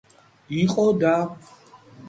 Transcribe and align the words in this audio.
იყო 0.61 0.87
და 1.05 1.13